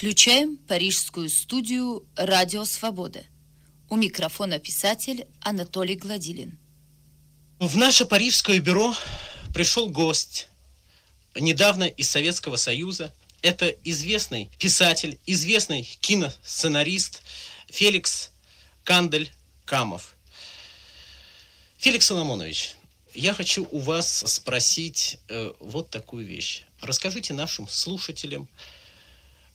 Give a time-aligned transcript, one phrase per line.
[0.00, 3.22] Включаем парижскую студию «Радио Свобода».
[3.90, 6.58] У микрофона писатель Анатолий Гладилин.
[7.58, 8.96] В наше парижское бюро
[9.52, 10.48] пришел гость,
[11.34, 13.12] недавно из Советского Союза.
[13.42, 17.20] Это известный писатель, известный киносценарист
[17.68, 18.30] Феликс
[18.84, 19.30] Кандель
[19.66, 20.14] Камов.
[21.76, 22.74] Феликс Соломонович,
[23.12, 26.62] я хочу у вас спросить э, вот такую вещь.
[26.80, 28.48] Расскажите нашим слушателям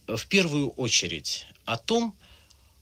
[0.08, 2.16] в первую очередь о том,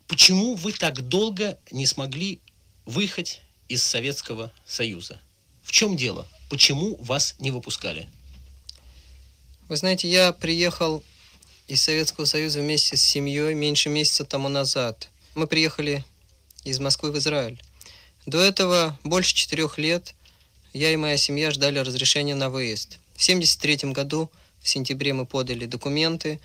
[0.07, 2.41] почему вы так долго не смогли
[2.85, 5.19] выехать из Советского Союза.
[5.63, 6.27] В чем дело?
[6.49, 8.09] Почему вас не выпускали?
[9.69, 11.03] Вы знаете, я приехал
[11.67, 15.09] из Советского Союза вместе с семьей меньше месяца тому назад.
[15.35, 16.03] Мы приехали
[16.63, 17.61] из Москвы в Израиль.
[18.25, 20.13] До этого больше четырех лет
[20.73, 22.99] я и моя семья ждали разрешения на выезд.
[23.15, 24.29] В 1973 году
[24.61, 26.39] в сентябре мы подали документы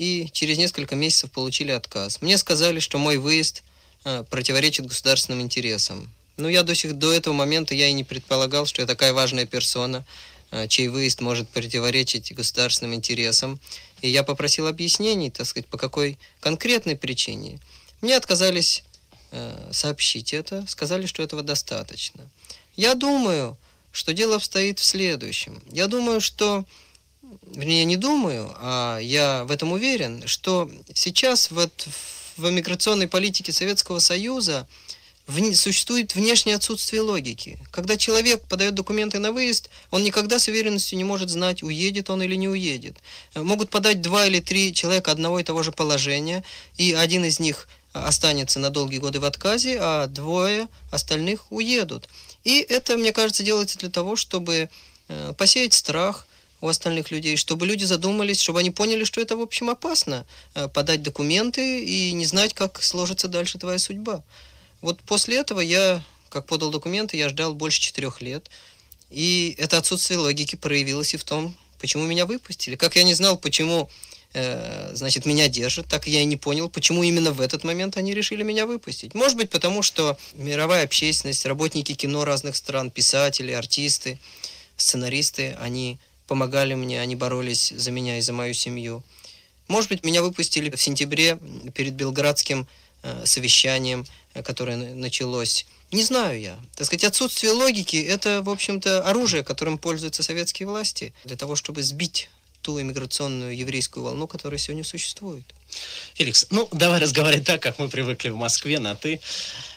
[0.00, 2.22] и через несколько месяцев получили отказ.
[2.22, 3.62] Мне сказали, что мой выезд
[4.04, 6.10] э, противоречит государственным интересам.
[6.38, 9.44] Но я до сих до этого момента я и не предполагал, что я такая важная
[9.44, 10.06] персона,
[10.52, 13.60] э, чей выезд может противоречить государственным интересам.
[14.00, 17.60] И я попросил объяснений, так сказать, по какой конкретной причине.
[18.00, 18.84] Мне отказались
[19.32, 22.26] э, сообщить это, сказали, что этого достаточно.
[22.74, 23.58] Я думаю,
[23.92, 25.62] что дело обстоит в следующем.
[25.70, 26.64] Я думаю, что,
[27.54, 31.86] вернее, не думаю, а я в этом уверен, что сейчас вот
[32.36, 34.66] в миграционной политике Советского Союза
[35.54, 37.58] существует внешнее отсутствие логики.
[37.70, 42.22] Когда человек подает документы на выезд, он никогда с уверенностью не может знать, уедет он
[42.22, 42.96] или не уедет.
[43.34, 46.42] Могут подать два или три человека одного и того же положения,
[46.76, 52.08] и один из них останется на долгие годы в отказе, а двое остальных уедут.
[52.42, 54.68] И это, мне кажется, делается для того, чтобы
[55.08, 56.26] э, посеять страх
[56.60, 60.68] у остальных людей, чтобы люди задумались, чтобы они поняли, что это, в общем, опасно, э,
[60.68, 64.22] подать документы и не знать, как сложится дальше твоя судьба.
[64.80, 68.50] Вот после этого я, как подал документы, я ждал больше четырех лет.
[69.10, 72.76] И это отсутствие логики проявилось и в том, почему меня выпустили.
[72.76, 73.90] Как я не знал, почему
[74.32, 75.86] Э, значит, меня держат.
[75.86, 79.14] Так я и не понял, почему именно в этот момент они решили меня выпустить.
[79.14, 84.18] Может быть, потому что мировая общественность, работники кино разных стран, писатели, артисты,
[84.76, 85.98] сценаристы, они
[86.30, 89.02] помогали мне, они боролись за меня и за мою семью.
[89.66, 91.40] Может быть, меня выпустили в сентябре
[91.74, 92.68] перед Белградским
[93.02, 95.66] э, совещанием, э, которое началось.
[95.90, 96.56] Не знаю я.
[96.76, 101.82] Так сказать, отсутствие логики– это, в общем-то, оружие, которым пользуются советские власти для того, чтобы
[101.82, 102.30] сбить
[102.62, 105.44] ту иммиграционную еврейскую волну, которая сегодня существует.
[106.14, 109.20] Феликс, ну, давай разговаривать так, как мы привыкли в Москве, на «ты»,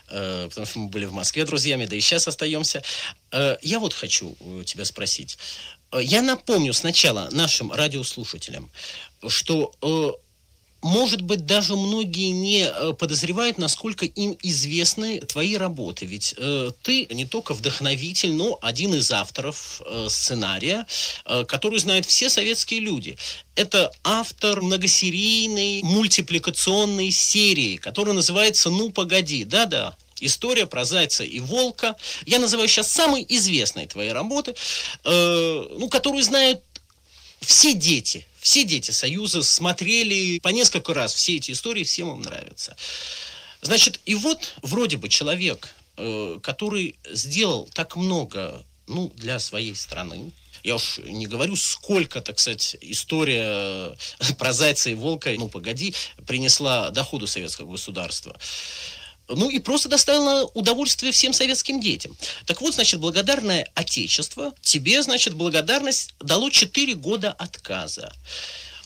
[0.10, 2.84] э, потому что мы были в Москве друзьями, да и сейчас остаемся.
[3.32, 5.40] Э, я вот хочу тебя спросить.
[5.94, 8.70] Э, я напомню сначала нашим радиослушателям,
[9.28, 10.12] что э,
[10.82, 16.06] может быть, даже многие не э, подозревают, насколько им известны твои работы.
[16.06, 16.36] Ведь
[16.82, 20.86] ты не только вдохновитель, но один из авторов сценария,
[21.48, 23.18] который знают все советские люди.
[23.56, 29.46] Это автор многосерийной мультипликационной серии, которая называется «Ну, погоди».
[29.46, 29.96] Да-да,
[30.26, 31.96] История про зайца и волка.
[32.26, 34.56] Я называю сейчас самой известной твоей работы,
[35.04, 36.62] э, ну, которую знают
[37.42, 42.76] все дети, все дети Союза смотрели по несколько раз все эти истории, всем им нравятся.
[43.62, 50.32] Значит, и вот вроде бы человек, э, который сделал так много ну, для своей страны,
[50.64, 53.94] я уж не говорю, сколько, так сказать, история
[54.38, 55.94] про зайца и волка, ну, погоди,
[56.26, 58.38] принесла доходу советского государства
[59.28, 62.16] ну и просто доставила удовольствие всем советским детям.
[62.46, 68.14] Так вот, значит, благодарное Отечество тебе, значит, благодарность дало 4 года отказа.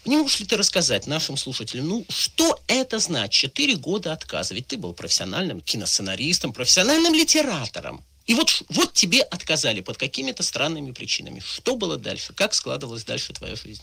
[0.06, 4.54] Не можешь ли ты рассказать нашим слушателям, ну, что это значит, 4 года отказа?
[4.54, 8.04] Ведь ты был профессиональным киносценаристом, профессиональным литератором.
[8.26, 11.40] И вот, вот тебе отказали под какими-то странными причинами.
[11.40, 12.34] Что было дальше?
[12.34, 13.82] Как складывалась дальше твоя жизнь?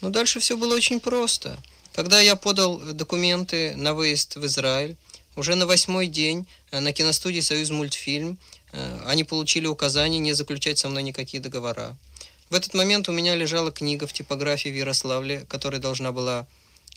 [0.00, 1.58] Ну, дальше все было очень просто.
[1.94, 4.96] Когда я подал документы на выезд в Израиль,
[5.36, 8.38] уже на восьмой день э, на киностудии «Союз мультфильм»
[8.72, 11.96] э, они получили указание не заключать со мной никакие договора.
[12.50, 16.46] В этот момент у меня лежала книга в типографии в Ярославле, которая должна была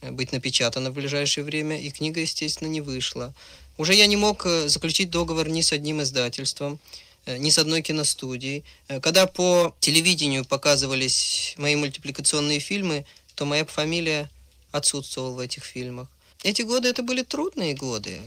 [0.02, 3.34] э, быть напечатана в ближайшее время, и книга, естественно, не вышла.
[3.78, 6.80] Уже я не мог заключить договор ни с одним издательством,
[7.28, 8.64] ни с одной киностудией.
[9.04, 13.06] Когда по телевидению показывались мои мультипликационные фильмы,
[13.36, 14.32] то моя фамилия
[14.72, 16.08] отсутствовала в этих фильмах.
[16.44, 18.22] Эти годы это были трудные годы.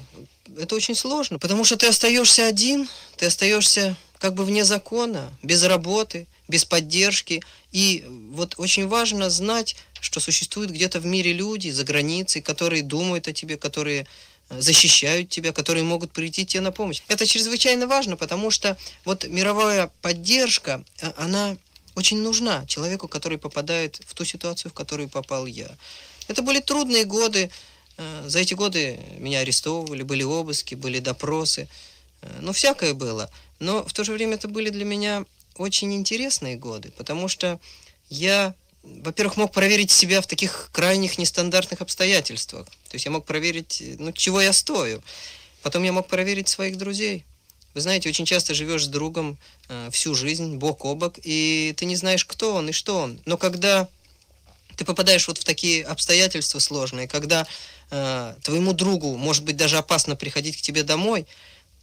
[0.58, 5.62] Это очень сложно, потому что ты остаешься один, ты остаешься как бы вне закона, без
[5.62, 7.42] работы, без поддержки.
[7.72, 13.28] И вот очень важно знать, что существуют где-то в мире люди за границей, которые думают
[13.28, 14.06] о тебе, которые
[14.48, 17.02] э, защищают тебя, которые могут прийти тебе на помощь.
[17.08, 21.56] Это чрезвычайно важно, потому что вот мировая поддержка, э, она
[21.94, 25.70] очень нужна человеку, который попадает в ту ситуацию, в которую попал я.
[26.28, 27.50] Это были трудные годы.
[28.00, 31.68] Э, За эти годы меня арестовывали, были обыски, были допросы.
[32.22, 33.30] Э, Ну, всякое было.
[33.58, 35.24] Но в то же время это были для меня
[35.56, 37.60] очень интересные годы, потому что
[38.08, 42.66] я, во-первых, мог проверить себя в таких крайних нестандартных обстоятельствах.
[42.88, 45.02] То есть я мог проверить, ну, чего я стою.
[45.62, 47.24] Потом я мог проверить своих друзей.
[47.74, 49.36] Вы знаете, очень часто живешь с другом
[49.68, 53.20] э, всю жизнь, бок о бок, и ты не знаешь, кто он и что он.
[53.26, 53.88] Но когда
[54.80, 57.46] ты попадаешь вот в такие обстоятельства сложные, когда
[57.90, 61.26] э, твоему другу, может быть, даже опасно приходить к тебе домой,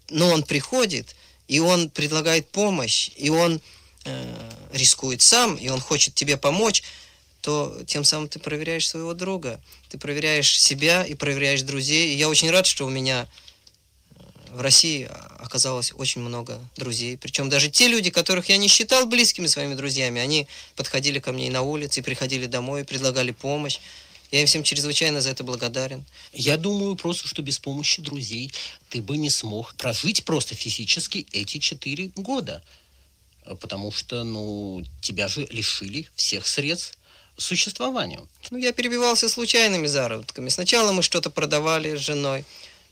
[0.10, 1.16] но он приходит,
[1.48, 3.62] и он предлагает помощь, и он
[4.06, 6.82] э, рискует сам, и он хочет тебе помочь,
[7.42, 12.16] то тем самым ты проверяешь своего друга, ты проверяешь себя и проверяешь друзей.
[12.16, 13.28] И я очень рад, что у меня
[14.52, 15.10] в России
[15.40, 17.18] оказалось очень много друзей.
[17.18, 21.48] Причем даже те люди, которых я не считал близкими своими друзьями, они подходили ко мне
[21.48, 23.80] и на улице, и приходили домой, и предлагали помощь.
[24.32, 26.06] Я им всем чрезвычайно за это благодарен.
[26.34, 28.52] Я думаю просто, что без помощи друзей
[28.90, 32.62] ты бы не смог прожить просто физически эти четыре года.
[33.62, 36.98] Потому что, ну, тебя же лишили всех средств
[37.38, 38.28] существованию.
[38.50, 40.50] Ну, я перебивался случайными заработками.
[40.50, 42.44] Сначала мы что-то продавали с женой.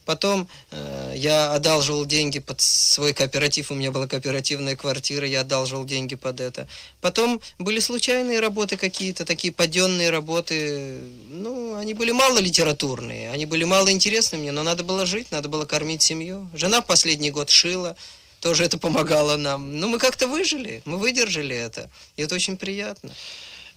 [0.06, 3.72] Потом э, я одалживал деньги под свой кооператив.
[3.72, 6.68] У меня была кооперативная квартира, я одалживал деньги под это.
[7.02, 11.00] Потом были случайные работы какие-то, такие паденные работы.
[11.30, 15.50] Ну, они были мало литературные, они были мало интересны мне, но надо было жить, надо
[15.50, 16.48] было кормить семью.
[16.54, 17.96] Жена последний год шила,
[18.40, 19.80] тоже это помогало нам.
[19.80, 21.90] Ну, мы как-то выжили, мы выдержали это.
[22.16, 23.12] И это очень приятно.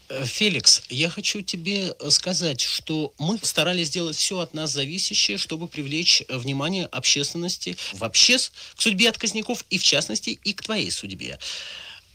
[0.09, 5.39] Э, Феликс, я хочу тебе э, сказать, что мы старались сделать все от нас зависящее,
[5.39, 10.91] чтобы привлечь э, внимание общественности вообще к судьбе отказников и, в частности, и к твоей
[10.91, 11.39] судьбе.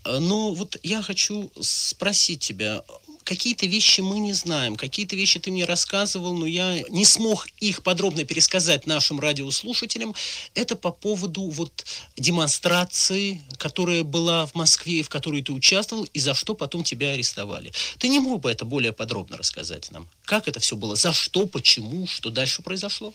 [0.06, 2.84] Но вот я хочу спросить тебя,
[3.24, 7.84] какие-то вещи мы не знаем, какие-то вещи ты мне рассказывал, но я не смог их
[7.84, 10.14] подробно пересказать нашим радиослушателям.
[10.54, 11.86] Это по поводу вот
[12.18, 17.72] демонстрации, которая была в Москве, в которой ты участвовал, и за что потом тебя арестовали.
[17.98, 20.08] Ты не мог бы это более подробно рассказать нам?
[20.26, 20.96] Как это все было?
[20.96, 21.46] За что?
[21.46, 22.08] Почему?
[22.08, 23.14] Что дальше произошло?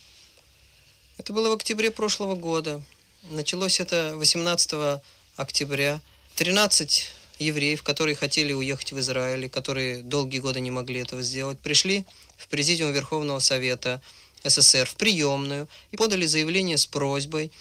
[1.19, 2.83] Это было в октябре прошлого года.
[3.31, 5.01] Началось это 18
[5.37, 6.01] октября.
[6.37, 11.61] 13 евреев, которые хотели уехать в Израиль, и которые долгие годы не могли этого сделать,
[11.61, 12.05] пришли
[12.37, 14.03] в Президиум Верховного Совета
[14.45, 17.53] СССР в приемную и подали заявление с просьбой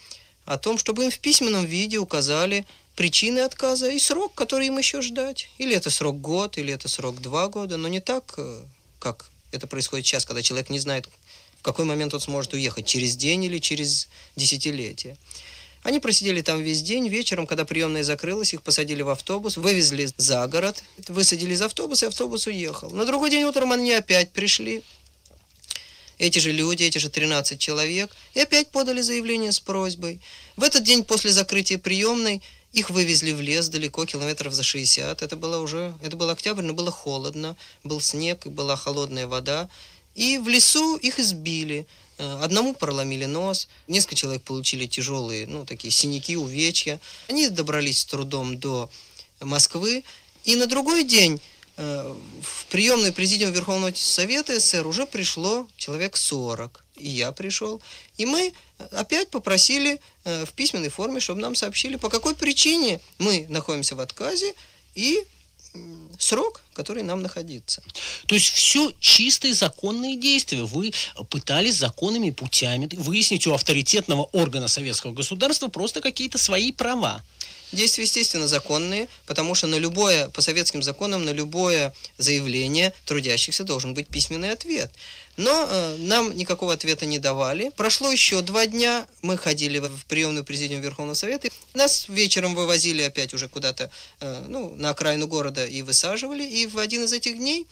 [0.45, 2.65] о том, чтобы им в письменном виде указали
[2.95, 5.49] причины отказа и срок, который им еще ждать.
[5.57, 8.63] Или это срок год, или это срок два года, но не так, э,
[8.99, 11.07] как это происходит сейчас, когда человек не знает,
[11.59, 15.17] в какой момент он сможет уехать, через день или через десятилетие.
[15.83, 17.07] Они просидели там весь день.
[17.07, 22.09] Вечером, когда приемная закрылась, их посадили в автобус, вывезли за город, высадили из автобуса, и
[22.09, 22.89] автобус уехал.
[22.89, 24.83] На другой день утром они опять пришли.
[26.17, 30.19] Эти же люди, эти же 13 человек, и опять подали заявление с просьбой.
[30.55, 32.41] В этот день после закрытия приемной
[32.73, 35.21] их вывезли в лес далеко, километров за 60.
[35.21, 39.69] Это было уже, это был октябрь, но было холодно, был снег, была холодная вода.
[40.15, 41.85] И в лесу их избили.
[42.17, 46.99] Э, Одному проломили нос, несколько человек получили тяжелые, ну, такие синяки, увечья.
[47.27, 48.89] Они добрались с трудом до
[49.39, 50.03] Москвы.
[50.43, 51.41] И на другой день
[51.77, 56.83] э, в приемную президиум Верховного Совета СССР уже пришло человек 40.
[56.97, 57.81] И я пришел.
[58.17, 58.53] И мы
[58.91, 63.99] опять попросили э, в письменной форме, чтобы нам сообщили, по какой причине мы находимся в
[63.99, 64.53] отказе
[64.95, 65.23] и
[66.19, 67.81] срок, который нам находиться.
[68.25, 70.63] То есть все чистые законные действия.
[70.63, 70.93] Вы
[71.29, 77.23] пытались законными путями выяснить у авторитетного органа советского государства просто какие-то свои права.
[77.71, 83.93] Действия, естественно, законные, потому что на любое, по советским законам, на любое заявление трудящихся должен
[83.93, 84.91] быть письменный ответ.
[85.35, 87.71] Но э, нам никакого ответа не давали.
[87.75, 91.49] Прошло еще два дня, мы ходили в приемную президиум Верховного Совета.
[91.75, 96.43] Нас вечером вывозили опять уже куда-то э, ну, на окраину города и высаживали.
[96.43, 97.67] И в один из этих дней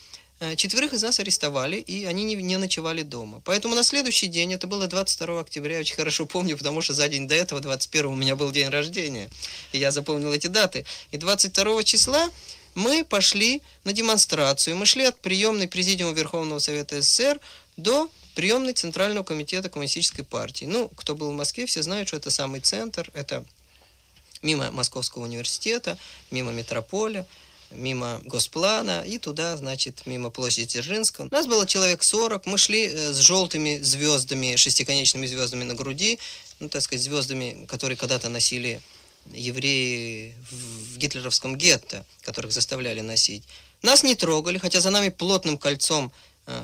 [0.56, 3.42] четверых из нас арестовали, и они не, не ночевали дома.
[3.46, 7.08] Поэтому на следующий день, это было 22 октября, я очень хорошо помню, потому что за
[7.08, 9.30] день до этого, 21 у меня был день рождения.
[9.72, 10.86] И я запомнил эти даты.
[11.12, 12.30] И 22 числа
[12.76, 14.76] мы пошли на демонстрацию.
[14.76, 17.40] Мы шли от приемной Президиума Верховного Совета СССР
[17.78, 20.66] до приемной Центрального комитета Коммунистической партии.
[20.66, 23.46] Ну, кто был в Москве, все знают, что это самый центр, это
[24.42, 25.98] мимо Московского университета,
[26.32, 27.26] мимо метрополя.
[27.72, 31.28] Мимо Госплана и туда, значит, мимо площади Дзержинского.
[31.32, 36.20] Нас было человек 40, мы шли э, с желтыми звездами, шестиконечными звездами на груди,
[36.60, 38.82] ну, так сказать, звездами, которые когда-то носили
[39.34, 43.44] евреи в гитлеровском гетто, которых заставляли носить.
[43.82, 46.12] Нас не трогали, хотя за нами плотным кольцом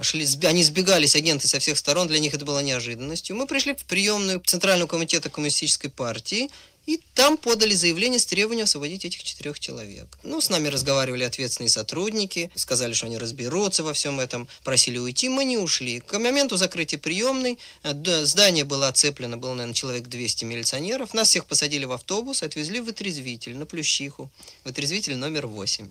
[0.01, 3.35] шли, они сбегались, агенты со всех сторон, для них это было неожиданностью.
[3.35, 6.49] Мы пришли в приемную Центрального комитета Коммунистической партии,
[6.87, 10.17] и там подали заявление с требованием освободить этих четырех человек.
[10.23, 15.29] Ну, с нами разговаривали ответственные сотрудники, сказали, что они разберутся во всем этом, просили уйти,
[15.29, 15.99] мы не ушли.
[15.99, 21.13] К моменту закрытия приемной э, здание было оцеплено, было, наверное, человек 200 милиционеров.
[21.13, 24.31] Нас всех посадили в автобус, отвезли в отрезвитель, на Плющиху,
[24.63, 25.87] в отрезвитель номер 8.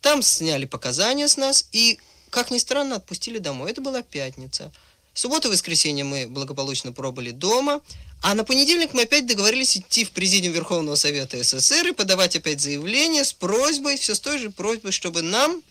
[0.00, 1.98] Там сняли показания с нас и,
[2.34, 3.70] как ни странно, отпустили домой.
[3.70, 4.72] Это была пятница.
[5.14, 7.80] Субботу и воскресенье мы благополучно пробыли дома,
[8.22, 12.60] а на понедельник мы опять договорились идти в Президиум Верховного Совета СССР и подавать опять
[12.60, 15.62] заявление с просьбой, все с той же просьбой, чтобы нам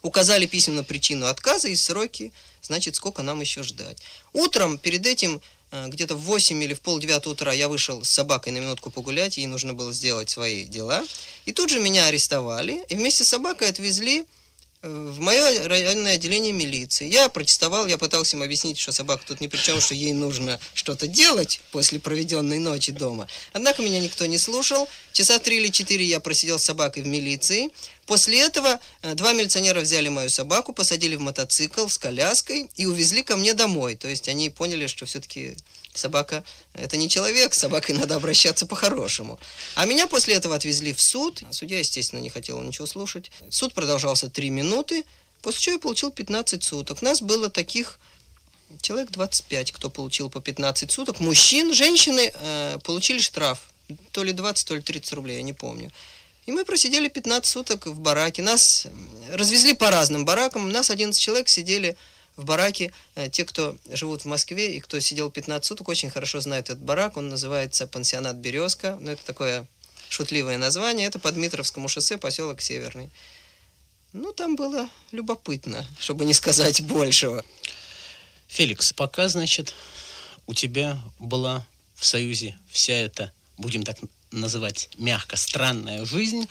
[0.00, 2.32] указали письменно причину отказа и сроки,
[2.62, 3.98] значит, сколько нам еще ждать.
[4.32, 8.54] Утром перед этим э, где-то в 8 или в полдевятого утра я вышел с собакой
[8.54, 11.04] на минутку погулять, ей нужно было сделать свои дела.
[11.44, 14.24] И тут же меня арестовали, и вместе с собакой отвезли
[14.82, 17.08] в мое районное отделение милиции.
[17.08, 20.60] Я протестовал, я пытался им объяснить, что собака тут ни при чем, что ей нужно
[20.72, 23.26] что-то делать после проведенной ночи дома.
[23.52, 24.88] Однако меня никто не слушал.
[25.12, 27.70] Часа три или четыре я просидел с собакой в милиции.
[28.08, 33.22] После этого э, два милиционера взяли мою собаку, посадили в мотоцикл с коляской и увезли
[33.22, 33.96] ко мне домой.
[33.96, 35.58] То есть они поняли, что все-таки
[35.92, 39.38] собака это не человек, с собакой надо обращаться по-хорошему.
[39.74, 41.42] А меня после этого отвезли в суд.
[41.50, 43.30] Судья, естественно, не хотел ничего слушать.
[43.50, 45.04] Суд продолжался три минуты,
[45.42, 47.02] после чего я получил 15 суток.
[47.02, 47.98] Нас было таких
[48.80, 51.20] человек 25, кто получил по 15 суток.
[51.20, 53.58] Мужчин, женщины э, получили штраф.
[54.12, 55.92] То ли 20, то ли 30 рублей, я не помню.
[56.48, 58.40] И мы просидели 15 суток в бараке.
[58.40, 58.86] Нас
[59.30, 60.72] развезли по разным баракам.
[60.72, 61.94] Нас 11 человек сидели
[62.36, 62.90] в бараке.
[63.16, 66.82] Э, те, кто живут в Москве и кто сидел 15 суток, очень хорошо знают этот
[66.82, 67.18] барак.
[67.18, 68.96] Он называется пансионат «Березка».
[68.98, 69.66] Ну, это такое
[70.08, 71.06] шутливое название.
[71.06, 73.10] Это по Дмитровскому шоссе, поселок Северный.
[74.14, 77.44] Ну, там было любопытно, чтобы не сказать большего.
[78.46, 79.74] Феликс, пока, значит,
[80.46, 83.98] у тебя была в Союзе вся эта, будем так
[84.30, 86.48] называть мягко, странная жизнь,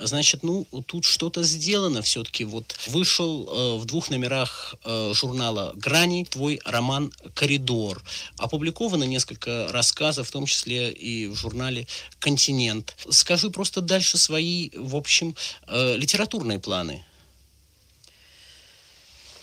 [0.00, 2.44] значит, ну, тут что-то сделано все-таки.
[2.44, 8.02] Вот вышел э, в двух номерах э, журнала «Грани» твой роман «Коридор».
[8.36, 11.86] Опубликовано несколько рассказов, в том числе и в журнале
[12.18, 12.96] «Континент».
[13.10, 15.36] Скажи просто дальше свои, в общем,
[15.66, 17.04] э, литературные планы.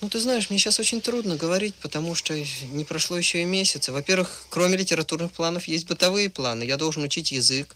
[0.02, 3.92] Ну, ты знаешь, мне сейчас очень трудно говорить, потому что не прошло еще и месяца.
[3.92, 6.64] Во-первых, кроме литературных планов, есть бытовые планы.
[6.64, 7.75] Я должен учить язык,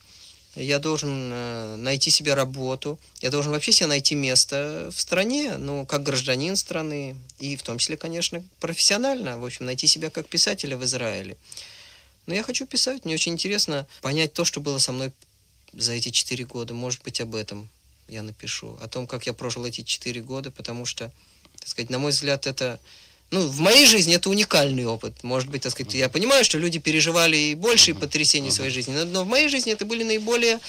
[0.55, 5.85] я должен э, найти себе работу, я должен вообще себе найти место в стране, ну,
[5.85, 10.77] как гражданин страны, и в том числе, конечно, профессионально, в общем, найти себя как писателя
[10.77, 11.38] в Израиле.
[12.25, 15.11] Но я хочу писать, мне очень интересно понять то, что было со мной
[15.73, 16.73] за эти четыре года.
[16.73, 17.69] Может быть, об этом
[18.07, 21.11] я напишу, о том, как я прожил эти четыре года, потому что
[21.69, 22.79] так сказать, на мой взгляд, это
[23.29, 25.23] ну, в моей жизни это уникальный опыт.
[25.23, 28.91] Может быть, так сказать, я понимаю, что люди переживали и большие потрясения в своей жизни,
[28.95, 30.59] но, но в моей жизни это были наиболее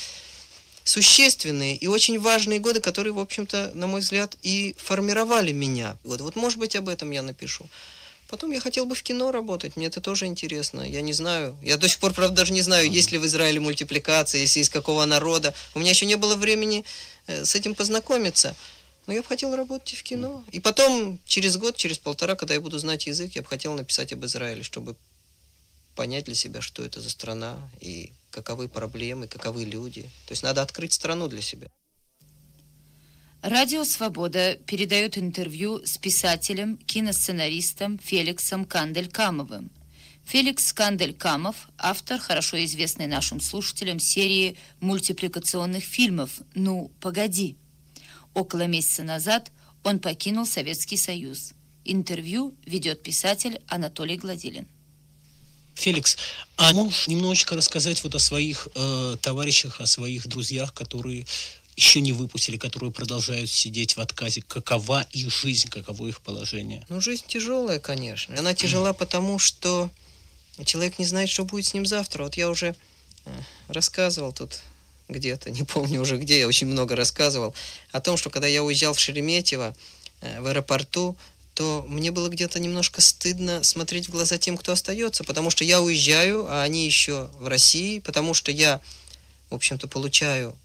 [0.85, 5.97] существенные и очень важные годы, которые, в общем-то, на мой взгляд, и формировали меня.
[6.05, 7.67] Вот, вот, может быть, об этом я напишу.
[8.29, 10.83] Потом я хотел бы в кино работать, мне это тоже интересно.
[10.83, 13.59] Я не знаю, я до сих пор, правда, даже не знаю, есть ли в Израиле
[13.59, 15.55] мультипликация, если из какого народа.
[15.75, 16.85] У меня еще не было времени
[17.27, 18.55] э, с этим познакомиться.
[19.07, 20.45] Но я бы хотел работать в кино.
[20.53, 24.13] И потом, через год, через полтора, когда я буду знать язык, я бы хотел написать
[24.13, 24.97] об Израиле, чтобы
[25.97, 30.03] понять для себя, что это за страна, и каковы проблемы, каковы люди.
[30.27, 31.69] То есть надо открыть страну для себя.
[33.43, 39.71] Радио «Свобода» передает интервью с писателем, киносценаристом Феликсом Кандель-Камовым.
[40.27, 47.57] Феликс Кандель-Камов– автор, хорошо известной нашим слушателям серии мультипликационных фильмов «Ну, погоди!»
[48.35, 49.51] Около месяца назад
[49.83, 51.53] он покинул Советский Союз.
[51.85, 54.67] Интервью ведет писатель Анатолий Гладилин.
[55.75, 56.17] Феликс,
[56.57, 61.27] а можешь немножечко рассказать вот о своих э, товарищах, о своих друзьях, которые
[61.77, 64.43] еще не выпустили, которые продолжают сидеть в отказе.
[64.43, 66.85] Какова их жизнь, каково их положение?
[66.91, 68.39] Ну, жизнь тяжелая, конечно.
[68.39, 69.91] Она тяжела потому, что
[70.65, 72.25] человек не знает, что будет с ним завтра.
[72.25, 72.77] Вот я уже
[73.25, 73.31] э,
[73.69, 74.61] рассказывал тут
[75.11, 77.55] где-то, не помню уже где, я очень много рассказывал,
[77.93, 79.75] о том, что когда я уезжал в Шереметьево,
[80.21, 81.17] э, в аэропорту,
[81.55, 85.83] то мне было где-то немножко стыдно смотреть в глаза тем, кто остается, потому что я
[85.83, 88.81] уезжаю, а они еще в России, потому что я,
[89.51, 90.57] в общем-то, получаю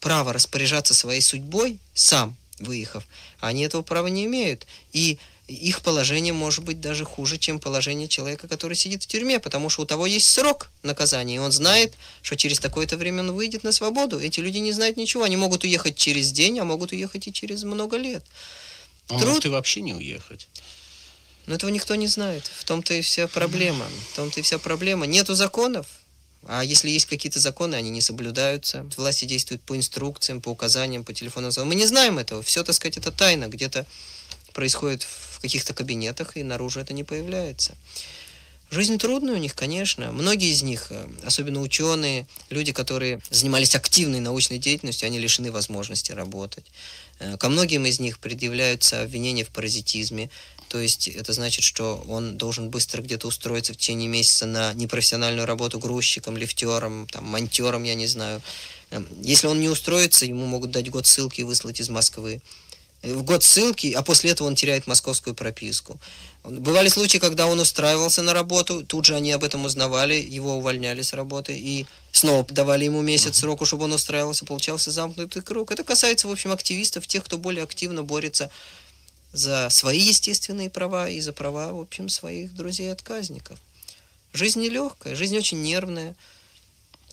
[0.00, 3.04] право распоряжаться своей судьбой сам, выехав,
[3.40, 4.66] они этого права не имеют.
[4.92, 9.70] И их положение может быть даже хуже, чем положение человека, который сидит в тюрьме, потому
[9.70, 13.62] что у того есть срок наказания, и он знает, что через такое-то время он выйдет
[13.62, 14.18] на свободу.
[14.18, 17.62] Эти люди не знают ничего, они могут уехать через день, а могут уехать и через
[17.62, 18.24] много лет.
[19.08, 19.28] А Труд...
[19.28, 20.48] может и вообще не уехать.
[21.46, 22.50] Но этого никто не знает.
[22.58, 23.86] В том-то и вся проблема.
[24.12, 25.06] В том-то и вся проблема.
[25.06, 25.86] Нету законов.
[26.48, 28.84] А если есть какие-то законы, они не соблюдаются.
[28.96, 31.50] Власти действуют по инструкциям, по указаниям, по телефону.
[31.64, 32.42] Мы не знаем этого.
[32.42, 33.46] Все, так сказать, это тайна.
[33.46, 33.86] Где-то
[34.52, 37.74] происходит в каких-то кабинетах, и наружу это не появляется.
[38.68, 40.10] Жизнь трудная у них, конечно.
[40.10, 46.10] Многие из них, э, особенно ученые, люди, которые занимались активной научной деятельностью, они лишены возможности
[46.10, 46.64] работать.
[47.20, 50.30] Э, ко многим из них предъявляются обвинения в паразитизме,
[50.68, 55.46] то есть это значит, что он должен быстро где-то устроиться в течение месяца на непрофессиональную
[55.46, 58.42] работу грузчиком, лифтером, там, монтером, я не знаю.
[58.90, 62.40] Эм, если он не устроится, ему могут дать год ссылки и выслать из Москвы.
[63.02, 65.98] В год ссылки, а после этого он теряет московскую прописку.
[66.42, 71.02] Бывали случаи, когда он устраивался на работу, тут же они об этом узнавали, его увольняли
[71.02, 75.70] с работы и снова давали ему месяц сроку, чтобы он устраивался, получался замкнутый круг.
[75.70, 78.50] Это касается, в общем, активистов, тех, кто более активно борется
[79.32, 83.58] за свои естественные права и за права, в общем, своих друзей-отказников.
[84.32, 86.14] Жизнь нелегкая, жизнь очень нервная.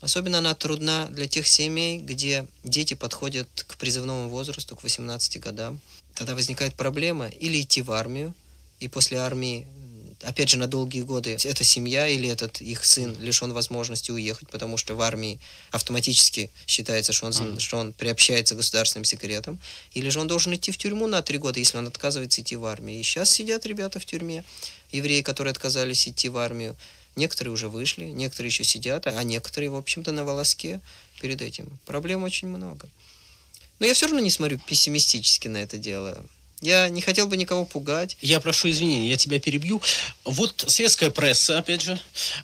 [0.04, 5.80] Особенно она трудна для тех семей, где дети подходят к призывному возрасту, к 18 годам.
[6.14, 8.34] Тогда возникает проблема или идти в армию,
[8.82, 9.66] и после армии
[10.24, 14.78] опять же, на долгие годы эта семья или этот их сын лишен возможности уехать, потому
[14.78, 15.40] что в армии
[15.72, 17.60] автоматически считается, что он, mm.
[17.60, 19.60] что он приобщается к государственным секретам,
[19.94, 22.66] или же он должен идти в тюрьму на три года, если он отказывается идти в
[22.66, 23.00] армию.
[23.00, 24.44] И сейчас сидят ребята в тюрьме,
[24.92, 26.76] евреи, которые отказались идти в армию.
[27.16, 30.82] Некоторые уже вышли, некоторые еще сидят, а некоторые, в общем-то, на волоске
[31.22, 31.80] перед этим.
[31.86, 32.90] Проблем очень много.
[33.80, 36.24] Но я все равно не смотрю пессимистически на это дело.
[36.64, 38.16] Я не хотел бы никого пугать.
[38.22, 39.82] Я прошу извинения, я тебя перебью.
[40.24, 42.00] Вот светская пресса, опять же,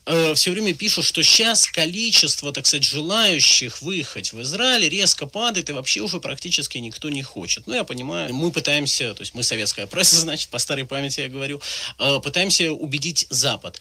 [0.06, 5.70] э, все время пишут, что сейчас количество, так сказать, желающих выехать в Израиль резко падает,
[5.70, 7.65] и вообще уже практически никто не хочет.
[7.65, 11.30] Ну, я понимаю, мы пытаемся, то есть мы советская пресса, значит, по старой памяти я
[11.30, 11.62] говорю,
[11.98, 13.80] э, пытаемся убедить Запад.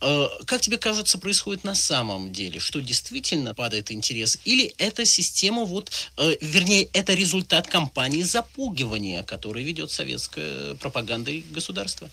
[0.00, 2.60] Э, как тебе кажется, происходит на самом деле?
[2.60, 4.38] Что действительно падает интерес?
[4.44, 11.40] Или это система, вот, э, вернее, это результат кампании запугивания, которую ведет советская пропаганда и
[11.40, 12.10] государство?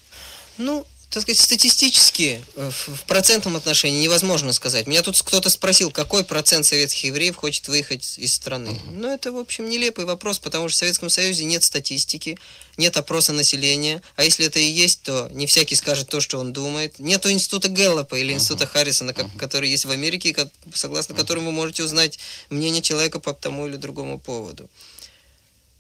[0.58, 4.88] Ну, так сказать, статистически э, в процентном отношении невозможно сказать.
[4.88, 8.70] Меня тут кто-то спросил, какой процент советских евреев хочет выехать из страны.
[8.70, 8.92] Uh-huh.
[8.94, 12.40] Ну, это, в общем, нелепый вопрос, потому что в Советском Союзе нет статистики,
[12.78, 16.52] нет опроса населения, а если это и есть, то не всякий скажет то, что он
[16.52, 16.98] думает.
[16.98, 18.70] Нету института Гэллопа или института uh-huh.
[18.70, 19.38] Харрисона, uh-huh.
[19.38, 20.36] который есть в Америке,
[20.74, 22.18] согласно которому вы можете узнать
[22.50, 24.68] мнение человека по тому или другому поводу.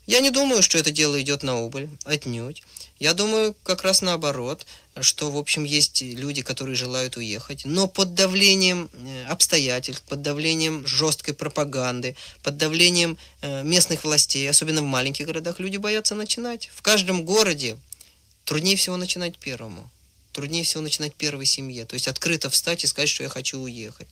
[0.05, 2.63] Я не думаю, что это дело идет на убыль, отнюдь.
[2.99, 4.65] Я думаю, как раз наоборот,
[5.01, 10.85] что, в общем, есть люди, которые желают уехать, но под давлением э, обстоятельств, под давлением
[10.85, 16.69] жесткой пропаганды, под давлением э, местных властей, особенно в маленьких городах, люди боятся начинать.
[16.75, 17.77] В каждом городе
[18.45, 19.89] труднее всего начинать первому.
[20.33, 21.85] Труднее всего начинать первой семье.
[21.85, 24.07] То есть открыто встать и сказать, что я хочу уехать.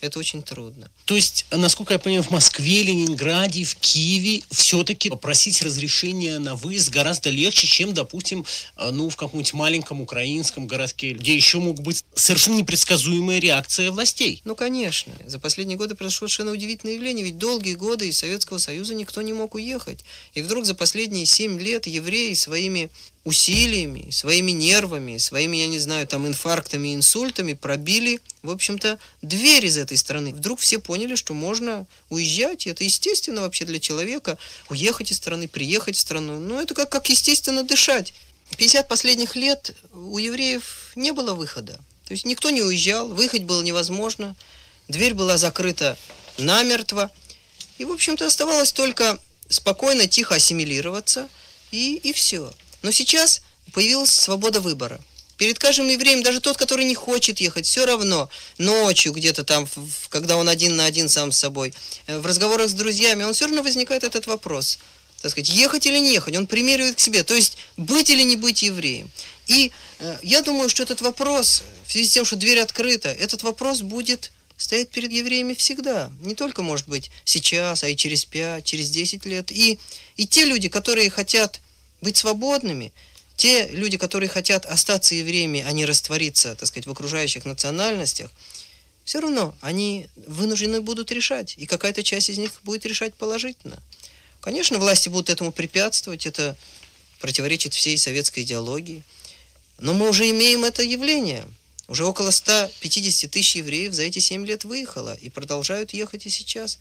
[0.00, 0.90] Это очень трудно.
[1.04, 6.90] То есть, насколько я понимаю, в Москве, Ленинграде, в Киеве все-таки попросить разрешения на выезд
[6.90, 12.04] гораздо легче, чем, допустим, э, ну, в каком-нибудь маленьком украинском городке, где еще могут быть
[12.14, 14.40] совершенно непредсказуемая реакция властей.
[14.44, 15.12] Ну, конечно.
[15.26, 17.24] За последние годы произошло совершенно удивительное явление.
[17.24, 20.00] Ведь долгие годы из Советского Союза никто не мог уехать.
[20.34, 22.90] И вдруг за последние семь лет евреи своими
[23.24, 29.76] усилиями, своими нервами, своими, я не знаю, там инфарктами, инсультами пробили, в общем-то, дверь из
[29.76, 30.32] этой страны.
[30.32, 34.38] Вдруг все поняли, что можно уезжать, и это естественно вообще для человека,
[34.70, 36.40] уехать из страны, приехать в страну.
[36.40, 38.14] Ну, это как, как естественно дышать.
[38.56, 41.74] 50 последних лет у евреев не было выхода.
[42.06, 44.34] То есть никто не уезжал, выехать было невозможно,
[44.88, 45.96] дверь была закрыта
[46.38, 47.10] намертво,
[47.78, 51.28] и, в общем-то, оставалось только спокойно, тихо ассимилироваться,
[51.70, 52.52] и, и все.
[52.82, 55.00] Но сейчас появилась свобода выбора.
[55.36, 59.66] Перед каждым евреем, даже тот, который не хочет ехать, все равно ночью где-то там,
[60.10, 61.72] когда он один на один сам с собой,
[62.06, 64.78] э, в разговорах с друзьями, он все равно возникает этот вопрос.
[65.22, 67.24] Так сказать, ехать или не ехать, он примеривает к себе.
[67.24, 69.10] То есть, быть или не быть евреем.
[69.46, 73.42] И э, я думаю, что этот вопрос, в связи с тем, что дверь открыта, этот
[73.42, 76.10] вопрос будет стоять перед евреями всегда.
[76.20, 79.50] Не только, может быть, сейчас, а и через пять, через десять лет.
[79.50, 79.78] И,
[80.16, 81.60] и те люди, которые хотят
[82.00, 82.92] быть свободными.
[83.36, 88.30] Те люди, которые хотят остаться евреями, а не раствориться, так сказать, в окружающих национальностях,
[89.04, 93.78] все равно они вынуждены будут решать, и какая-то часть из них будет решать положительно.
[94.40, 96.56] Конечно, власти будут этому препятствовать, это
[97.20, 99.02] противоречит всей советской идеологии,
[99.78, 101.44] но мы уже имеем это явление.
[101.88, 106.78] Уже около 150 тысяч евреев за эти 7 лет выехало и продолжают ехать и сейчас.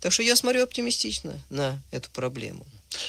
[0.00, 2.64] Так что я смотрю оптимистично на эту проблему.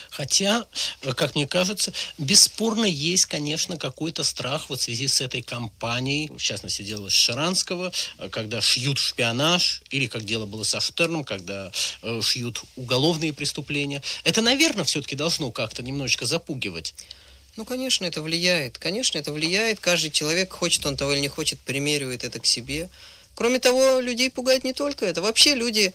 [0.09, 0.65] Хотя,
[1.01, 6.29] э, как мне кажется, бесспорно есть, конечно, какой-то страх вот в связи с этой кампанией,
[6.29, 11.71] в частности, дело Шаранского, э, когда шьют шпионаж, или как дело было со Штерном, когда
[12.01, 14.01] э, шьют уголовные преступления.
[14.23, 16.93] Это, наверное, все-таки должно как-то немножечко запугивать.
[17.55, 18.77] Ну, конечно, это влияет.
[18.77, 19.79] Конечно, это влияет.
[19.79, 22.89] Каждый человек, хочет он того или не хочет, примеривает это к себе.
[23.33, 25.21] Кроме того, людей пугает не только это.
[25.21, 25.93] Вообще люди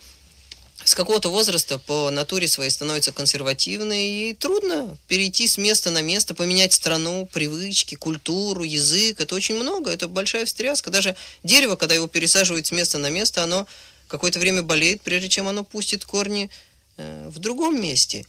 [0.84, 6.34] с какого-то возраста по натуре своей становятся консервативны, и трудно перейти с места на место,
[6.34, 9.20] поменять страну, привычки, культуру, язык.
[9.20, 10.90] Это очень много, это большая встряска.
[10.90, 13.66] Даже дерево, когда его пересаживают с места на место, оно
[14.08, 16.50] какое-то время болеет, прежде чем оно пустит корни
[16.96, 18.24] э, в другом месте.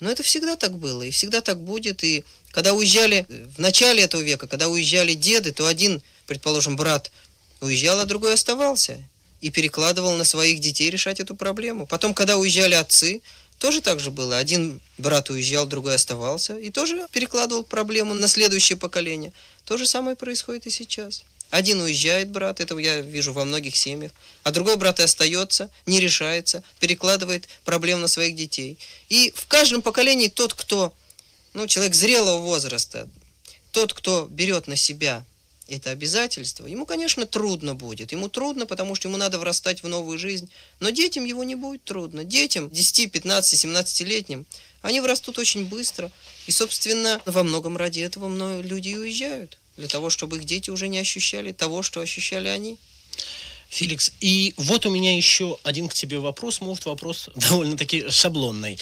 [0.00, 2.02] Но это всегда так было, и всегда так будет.
[2.02, 7.10] И когда уезжали в начале этого века, когда уезжали деды, то один, предположим, брат
[7.60, 8.98] уезжал, а другой оставался
[9.40, 11.86] и перекладывал на своих детей решать эту проблему.
[11.86, 13.22] Потом, когда уезжали отцы,
[13.58, 14.38] тоже так же было.
[14.38, 19.32] Один брат уезжал, другой оставался, и тоже перекладывал проблему на следующее поколение.
[19.64, 21.22] То же самое происходит и сейчас.
[21.50, 24.12] Один уезжает брат, это я вижу во многих семьях,
[24.44, 28.78] а другой брат и остается, не решается, перекладывает проблему на своих детей.
[29.08, 30.94] И в каждом поколении тот, кто,
[31.52, 33.08] ну, человек зрелого возраста,
[33.72, 35.24] тот, кто берет на себя
[35.70, 38.12] это обязательство, ему, конечно, трудно будет.
[38.12, 40.50] Ему трудно, потому что ему надо врастать в новую жизнь.
[40.80, 42.24] Но детям его не будет трудно.
[42.24, 44.46] Детям, 10, 15, 17-летним,
[44.82, 46.10] они вырастут очень быстро.
[46.46, 49.58] И, собственно, во многом ради этого люди уезжают.
[49.76, 52.76] Для того, чтобы их дети уже не ощущали того, что ощущали они.
[53.68, 58.78] Феликс, и вот у меня еще один к тебе вопрос, может, вопрос довольно-таки шаблонный.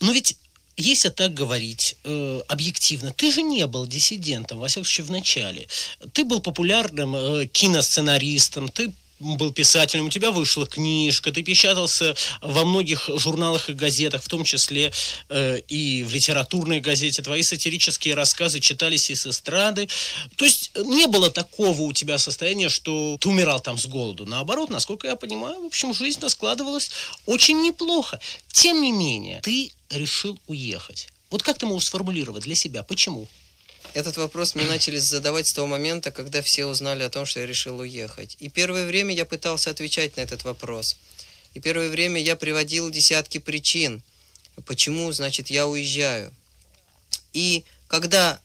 [0.00, 0.38] Но ведь
[0.78, 5.66] если так говорить э, объективно, ты же не был диссидентом, во всяком случае, в начале.
[6.12, 12.64] Ты был популярным э, киносценаристом, ты был писателем, у тебя вышла книжка, ты печатался во
[12.64, 14.92] многих журналах и газетах, в том числе
[15.28, 17.22] э, и в литературной газете.
[17.22, 19.88] Твои сатирические рассказы читались из эстрады.
[20.36, 24.26] То есть не было такого у тебя состояния, что ты умирал там с голоду.
[24.26, 26.90] Наоборот, насколько я понимаю, в общем, жизнь складывалась
[27.26, 28.20] очень неплохо.
[28.52, 31.08] Тем не менее, ты решил уехать.
[31.30, 33.28] Вот как ты можешь сформулировать для себя, почему?
[33.98, 37.46] Этот вопрос мне начали задавать с того момента, когда все узнали о том, что я
[37.46, 38.36] решил уехать.
[38.38, 40.96] И первое время я пытался отвечать на этот вопрос.
[41.54, 44.00] И первое время я приводил десятки причин,
[44.66, 46.32] почему, значит, я уезжаю.
[47.32, 48.40] И когда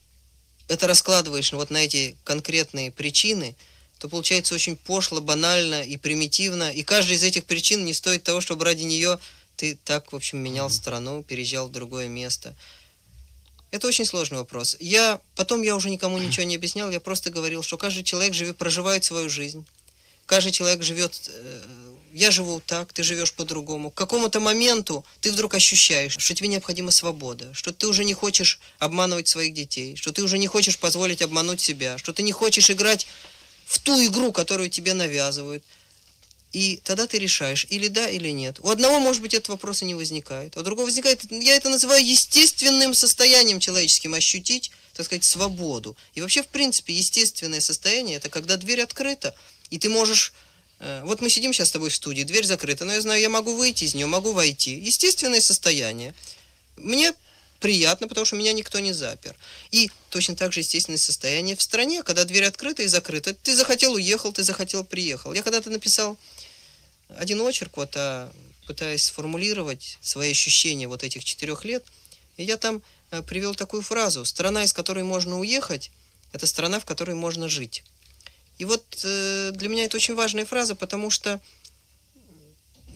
[0.69, 3.55] это раскладываешь вот на эти конкретные причины,
[3.99, 6.71] то получается очень пошло, банально и примитивно.
[6.71, 9.19] И каждая из этих причин не стоит того, чтобы ради нее
[9.55, 12.55] ты так, в общем, менял страну, переезжал в другое место.
[13.73, 14.77] Это очень сложный вопрос.
[14.79, 18.55] Я потом я уже никому ничего не объяснял, я просто говорил, что каждый человек живет,
[18.55, 19.65] проживает свою жизнь.
[20.27, 21.61] Каждый человек живет, э,
[22.13, 23.89] я живу так, ты живешь по-другому.
[23.89, 28.59] К какому-то моменту ты вдруг ощущаешь, что тебе необходима свобода, что ты уже не хочешь
[28.77, 32.69] обманывать своих детей, что ты уже не хочешь позволить обмануть себя, что ты не хочешь
[32.69, 33.07] играть
[33.65, 35.63] в ту игру, которую тебе навязывают.
[36.53, 38.59] И тогда ты решаешь, или да, или нет.
[38.61, 40.55] У одного, может быть, этот вопрос и не возникает.
[40.55, 45.97] А у другого возникает, я это называю естественным состоянием человеческим, ощутить, так сказать, свободу.
[46.13, 49.35] И вообще, в принципе, естественное состояние, это когда дверь открыта,
[49.71, 50.31] и ты можешь...
[50.79, 53.29] Э, вот мы сидим сейчас с тобой в студии, дверь закрыта, но я знаю, я
[53.29, 54.75] могу выйти из нее, могу войти.
[54.75, 56.13] Естественное состояние.
[56.77, 57.13] Мне
[57.63, 59.37] приятно, потому что меня никто не запер.
[59.71, 63.33] И точно так же естественное состояние в стране, когда дверь открыта и закрыта.
[63.33, 65.31] Ты захотел, уехал, ты захотел, приехал.
[65.31, 66.17] Я когда-то написал
[67.15, 68.29] один очерк, вот, а,
[68.67, 71.85] пытаясь сформулировать свои ощущения вот этих четырех лет,
[72.35, 74.25] и я там а, привел такую фразу.
[74.25, 75.89] Страна, из которой можно уехать,
[76.33, 77.83] это страна, в которой можно жить.
[78.57, 81.39] И вот э, для меня это очень важная фраза, потому что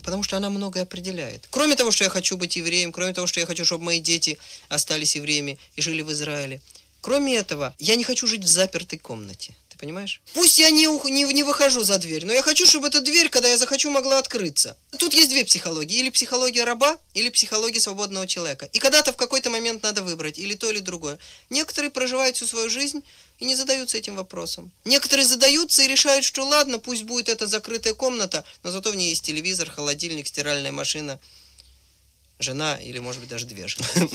[0.08, 1.50] потому что она многое определяет.
[1.52, 4.38] Кроме того, что я хочу быть евреем, кроме того, что я хочу, чтобы мои дети
[4.70, 6.62] остались евреями и жили в Израиле,
[7.02, 10.22] кроме этого, я не хочу жить в запертой комнате понимаешь?
[10.34, 13.48] Пусть я не, не, не выхожу за дверь, но я хочу, чтобы эта дверь, когда
[13.48, 14.78] я захочу, могла открыться.
[14.98, 15.98] Тут есть две психологии.
[15.98, 18.70] Или психология раба, или психология свободного человека.
[18.74, 21.20] И когда-то в какой-то момент надо выбрать или то, или другое.
[21.50, 23.04] Некоторые проживают всю свою жизнь
[23.40, 24.72] и не задаются этим вопросом.
[24.86, 29.10] Некоторые задаются и решают, что ладно, пусть будет эта закрытая комната, но зато в ней
[29.10, 31.20] есть телевизор, холодильник, стиральная машина,
[32.40, 34.10] жена или, может быть, даже две жены.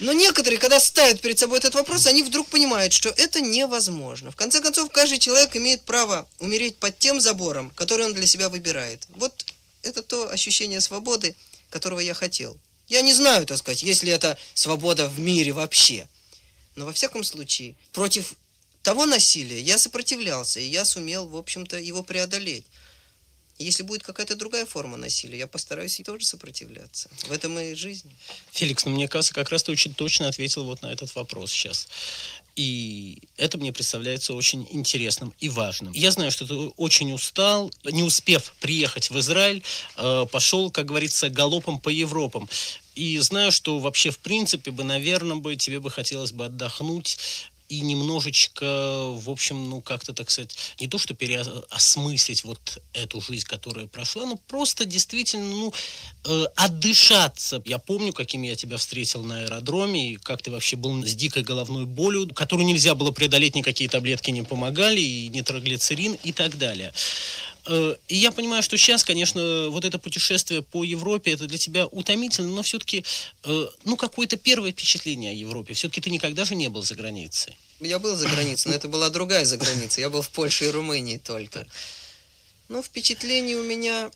[0.00, 4.30] Но некоторые, когда ставят перед собой этот вопрос, они вдруг понимают, что это невозможно.
[4.30, 8.48] В конце концов, каждый человек имеет право умереть под тем забором, который он для себя
[8.48, 9.06] выбирает.
[9.10, 9.46] Вот
[9.82, 11.34] это то ощущение свободы,
[11.70, 12.58] которого я хотел.
[12.88, 16.06] Я не знаю, так сказать, есть ли это свобода в мире вообще.
[16.76, 18.34] Но во всяком случае, против
[18.82, 22.64] того насилия я сопротивлялся, и я сумел, в общем-то, его преодолеть.
[23.58, 27.08] Если будет какая-то другая форма насилия, я постараюсь и тоже сопротивляться.
[27.26, 28.12] В этом и жизнь.
[28.50, 31.88] Феликс, ну мне кажется, как раз ты очень точно ответил вот на этот вопрос сейчас.
[32.54, 35.92] И это мне представляется очень интересным и важным.
[35.92, 39.62] Я знаю, что ты очень устал, не успев приехать в Израиль,
[39.96, 42.48] э, пошел, как говорится, галопом по Европам.
[42.94, 47.18] И знаю, что вообще, в принципе, бы, наверное, бы тебе бы хотелось бы отдохнуть
[47.68, 53.46] и немножечко, в общем, ну, как-то, так сказать, не то, что переосмыслить вот эту жизнь,
[53.46, 55.74] которая прошла, но просто действительно, ну,
[56.24, 57.62] э, отдышаться.
[57.64, 61.42] Я помню, каким я тебя встретил на аэродроме, и как ты вообще был с дикой
[61.42, 66.92] головной болью, которую нельзя было преодолеть, никакие таблетки не помогали, и нитроглицерин и так далее.
[67.66, 71.86] Э, и я понимаю, что сейчас, конечно, вот это путешествие по Европе, это для тебя
[71.86, 73.04] утомительно, но все-таки,
[73.44, 75.74] э, ну, какое-то первое впечатление о Европе.
[75.74, 77.56] Все-таки ты никогда же не был за границей.
[77.80, 80.00] Я был за границей, но это была другая за границей.
[80.00, 81.66] Я был в Польше и Румынии только.
[82.68, 84.10] Ну, впечатлений у меня,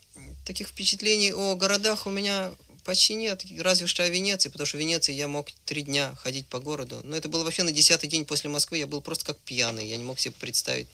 [0.45, 2.53] таких впечатлений о городах у меня
[2.85, 3.45] почти нет.
[3.59, 7.01] Разве что о Венеции, потому что в Венеции я мог три дня ходить по городу.
[7.05, 8.79] Но это было вообще на десятый день после Москвы.
[8.79, 9.87] Я был просто как пьяный.
[9.87, 10.89] Я не мог себе представить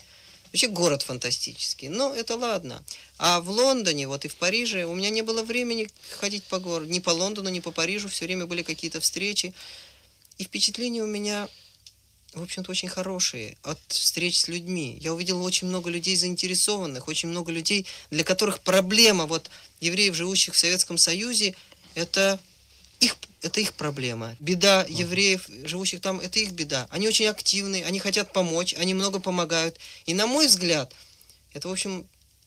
[0.52, 2.82] Вообще город фантастический, но это ладно.
[3.18, 6.90] А в Лондоне, вот и в Париже, у меня не было времени ходить по городу,
[6.90, 9.54] ни по Лондону, ни по Парижу, все время были какие-то встречи.
[10.38, 11.48] И впечатления у меня,
[12.34, 14.98] в общем-то, очень хорошие от встреч с людьми.
[15.00, 20.54] Я увидел очень много людей заинтересованных, очень много людей, для которых проблема вот евреев, живущих
[20.54, 21.54] в Советском Союзе,
[21.94, 22.38] это
[23.00, 24.36] их, это их проблема.
[24.40, 26.86] Беда евреев, живущих там, это их беда.
[26.90, 29.78] Они очень активны, они хотят помочь, они много помогают.
[30.06, 30.94] И на мой взгляд,
[31.52, 32.06] это, в общем,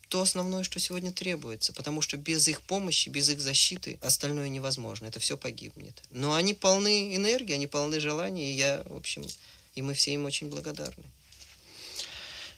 [0.09, 5.05] то основное, что сегодня требуется, потому что без их помощи, без их защиты остальное невозможно,
[5.05, 6.01] это все погибнет.
[6.09, 9.25] Но они полны энергии, они полны желания, и я, в общем,
[9.75, 11.03] и мы все им очень благодарны.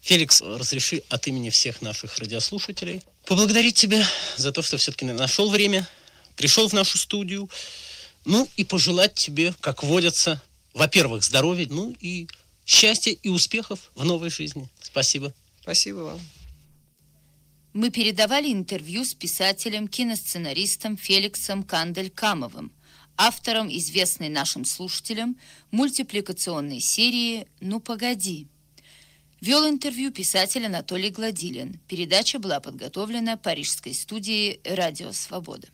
[0.01, 4.03] Феликс, разреши от имени всех наших радиослушателей поблагодарить тебя
[4.35, 5.87] за то, что все-таки нашел время
[6.41, 7.49] пришел в нашу студию.
[8.25, 10.41] Ну и пожелать тебе, как водится,
[10.73, 12.27] во-первых, здоровья, ну и
[12.65, 14.67] счастья и успехов в новой жизни.
[14.81, 15.33] Спасибо.
[15.61, 16.19] Спасибо вам.
[17.73, 22.71] Мы передавали интервью с писателем, киносценаристом Феликсом Кандель-Камовым,
[23.17, 25.37] автором известной нашим слушателям
[25.69, 28.47] мультипликационной серии «Ну, погоди».
[29.41, 31.79] Вел интервью писатель Анатолий Гладилин.
[31.87, 35.67] Передача была подготовлена Парижской студией «Радио Свобода».